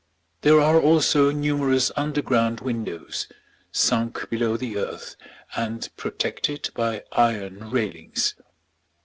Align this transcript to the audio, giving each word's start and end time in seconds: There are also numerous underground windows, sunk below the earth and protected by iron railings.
There 0.41 0.59
are 0.59 0.81
also 0.81 1.29
numerous 1.29 1.91
underground 1.95 2.59
windows, 2.59 3.27
sunk 3.71 4.31
below 4.31 4.57
the 4.57 4.75
earth 4.75 5.15
and 5.55 5.87
protected 5.95 6.71
by 6.73 7.03
iron 7.11 7.69
railings. 7.69 8.33